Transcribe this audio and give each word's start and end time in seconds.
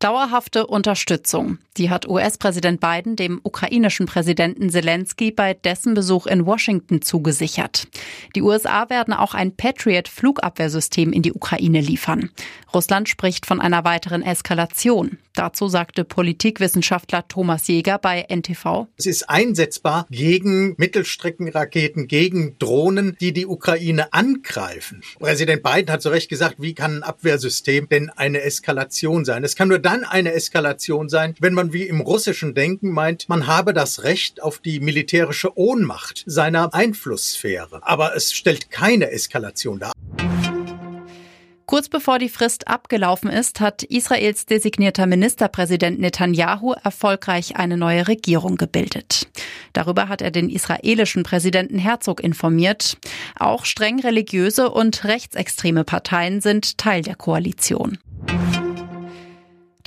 Dauerhafte 0.00 0.68
Unterstützung. 0.68 1.58
Die 1.76 1.90
hat 1.90 2.08
US-Präsident 2.08 2.80
Biden 2.80 3.16
dem 3.16 3.40
ukrainischen 3.42 4.06
Präsidenten 4.06 4.70
Zelensky 4.70 5.32
bei 5.32 5.54
dessen 5.54 5.94
Besuch 5.94 6.26
in 6.26 6.46
Washington 6.46 7.02
zugesichert. 7.02 7.88
Die 8.36 8.42
USA 8.42 8.90
werden 8.90 9.12
auch 9.12 9.34
ein 9.34 9.56
Patriot-Flugabwehrsystem 9.56 11.12
in 11.12 11.22
die 11.22 11.32
Ukraine 11.32 11.80
liefern. 11.80 12.30
Russland 12.72 13.08
spricht 13.08 13.44
von 13.44 13.60
einer 13.60 13.84
weiteren 13.84 14.22
Eskalation. 14.22 15.18
Dazu 15.34 15.68
sagte 15.68 16.04
Politikwissenschaftler 16.04 17.28
Thomas 17.28 17.68
Jäger 17.68 17.98
bei 17.98 18.26
NTV. 18.28 18.88
Es 18.96 19.06
ist 19.06 19.30
einsetzbar 19.30 20.06
gegen 20.10 20.74
Mittelstreckenraketen, 20.78 22.08
gegen 22.08 22.58
Drohnen, 22.58 23.16
die 23.20 23.32
die 23.32 23.46
Ukraine 23.46 24.12
angreifen. 24.12 25.00
Präsident 25.20 25.62
Biden 25.62 25.92
hat 25.92 26.02
zu 26.02 26.08
Recht 26.08 26.28
gesagt, 26.28 26.56
wie 26.58 26.74
kann 26.74 26.96
ein 26.96 27.02
Abwehrsystem 27.04 27.88
denn 27.88 28.10
eine 28.10 28.42
Eskalation 28.42 29.24
sein? 29.24 29.44
Es 29.44 29.54
kann 29.54 29.68
nur 29.68 29.78
dann 29.88 30.04
eine 30.04 30.34
Eskalation 30.34 31.08
sein, 31.08 31.34
wenn 31.40 31.54
man 31.54 31.72
wie 31.72 31.84
im 31.84 32.02
russischen 32.02 32.52
Denken 32.52 32.90
meint, 32.90 33.30
man 33.30 33.46
habe 33.46 33.72
das 33.72 34.02
Recht 34.02 34.42
auf 34.42 34.58
die 34.58 34.80
militärische 34.80 35.58
Ohnmacht 35.58 36.24
seiner 36.26 36.74
Einflusssphäre. 36.74 37.80
Aber 37.80 38.14
es 38.14 38.34
stellt 38.34 38.70
keine 38.70 39.10
Eskalation 39.10 39.78
dar. 39.78 39.92
Kurz 41.64 41.88
bevor 41.88 42.18
die 42.18 42.28
Frist 42.28 42.68
abgelaufen 42.68 43.30
ist, 43.30 43.60
hat 43.60 43.82
Israels 43.82 44.44
designierter 44.44 45.06
Ministerpräsident 45.06 45.98
Netanyahu 46.00 46.74
erfolgreich 46.84 47.56
eine 47.56 47.78
neue 47.78 48.08
Regierung 48.08 48.56
gebildet. 48.56 49.28
Darüber 49.72 50.08
hat 50.08 50.20
er 50.20 50.30
den 50.30 50.50
israelischen 50.50 51.22
Präsidenten 51.22 51.78
Herzog 51.78 52.22
informiert. 52.22 52.98
Auch 53.38 53.64
streng 53.64 54.00
religiöse 54.00 54.68
und 54.68 55.04
rechtsextreme 55.04 55.84
Parteien 55.84 56.42
sind 56.42 56.76
Teil 56.76 57.00
der 57.00 57.16
Koalition. 57.16 57.96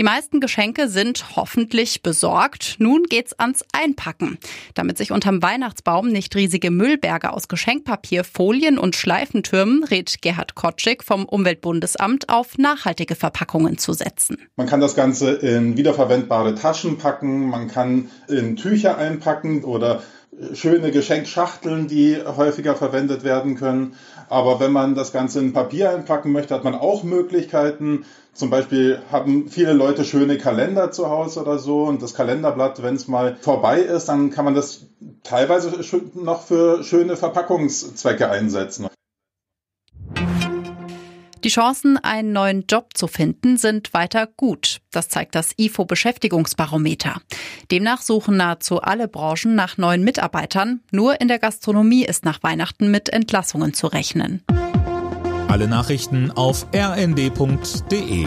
Die 0.00 0.04
meisten 0.04 0.40
Geschenke 0.40 0.88
sind 0.88 1.36
hoffentlich 1.36 2.02
besorgt. 2.02 2.76
Nun 2.78 3.02
geht's 3.02 3.38
ans 3.38 3.62
Einpacken. 3.74 4.38
Damit 4.72 4.96
sich 4.96 5.12
unterm 5.12 5.42
Weihnachtsbaum 5.42 6.08
nicht 6.08 6.34
riesige 6.34 6.70
Müllberge 6.70 7.30
aus 7.30 7.48
Geschenkpapier, 7.48 8.24
Folien 8.24 8.78
und 8.78 8.96
Schleifentürmen, 8.96 9.84
rät 9.84 10.22
Gerhard 10.22 10.54
Kotschik 10.54 11.04
vom 11.04 11.26
Umweltbundesamt 11.26 12.30
auf 12.30 12.56
nachhaltige 12.56 13.14
Verpackungen 13.14 13.76
zu 13.76 13.92
setzen. 13.92 14.38
Man 14.56 14.66
kann 14.66 14.80
das 14.80 14.94
Ganze 14.94 15.32
in 15.32 15.76
wiederverwendbare 15.76 16.54
Taschen 16.54 16.96
packen, 16.96 17.50
man 17.50 17.68
kann 17.68 18.08
in 18.26 18.56
Tücher 18.56 18.96
einpacken 18.96 19.64
oder 19.64 20.02
schöne 20.54 20.90
Geschenkschachteln, 20.90 21.86
die 21.86 22.16
häufiger 22.16 22.74
verwendet 22.74 23.24
werden 23.24 23.56
können. 23.56 23.94
Aber 24.28 24.60
wenn 24.60 24.72
man 24.72 24.94
das 24.94 25.12
Ganze 25.12 25.40
in 25.40 25.52
Papier 25.52 25.90
einpacken 25.90 26.32
möchte, 26.32 26.54
hat 26.54 26.64
man 26.64 26.74
auch 26.74 27.02
Möglichkeiten. 27.02 28.04
Zum 28.32 28.50
Beispiel 28.50 29.00
haben 29.10 29.48
viele 29.48 29.72
Leute 29.72 30.04
schöne 30.04 30.38
Kalender 30.38 30.92
zu 30.92 31.10
Hause 31.10 31.40
oder 31.40 31.58
so 31.58 31.84
und 31.84 32.00
das 32.00 32.14
Kalenderblatt, 32.14 32.82
wenn 32.82 32.94
es 32.94 33.08
mal 33.08 33.36
vorbei 33.40 33.80
ist, 33.80 34.06
dann 34.06 34.30
kann 34.30 34.44
man 34.44 34.54
das 34.54 34.86
teilweise 35.24 35.72
noch 36.14 36.42
für 36.42 36.84
schöne 36.84 37.16
Verpackungszwecke 37.16 38.30
einsetzen. 38.30 38.88
Die 41.44 41.48
Chancen, 41.48 41.96
einen 41.96 42.32
neuen 42.32 42.66
Job 42.68 42.90
zu 42.94 43.06
finden, 43.06 43.56
sind 43.56 43.94
weiter 43.94 44.26
gut. 44.26 44.80
Das 44.90 45.08
zeigt 45.08 45.34
das 45.34 45.52
IFO 45.56 45.86
Beschäftigungsbarometer. 45.86 47.22
Demnach 47.70 48.02
suchen 48.02 48.36
nahezu 48.36 48.82
alle 48.82 49.08
Branchen 49.08 49.54
nach 49.54 49.78
neuen 49.78 50.04
Mitarbeitern. 50.04 50.80
Nur 50.90 51.20
in 51.20 51.28
der 51.28 51.38
Gastronomie 51.38 52.04
ist 52.04 52.26
nach 52.26 52.42
Weihnachten 52.42 52.90
mit 52.90 53.08
Entlassungen 53.08 53.72
zu 53.72 53.86
rechnen. 53.86 54.42
Alle 55.48 55.66
Nachrichten 55.66 56.30
auf 56.30 56.66
rnd.de 56.74 58.26